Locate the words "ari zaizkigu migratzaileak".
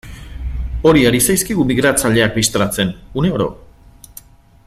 1.09-2.35